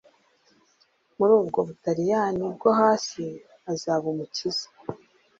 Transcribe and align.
Muri 1.17 1.31
ubwo 1.41 1.59
Butaliyani 1.67 2.43
bwo 2.55 2.69
hasi 2.79 3.23
azaba 3.73 4.05
umukiza 4.13 4.65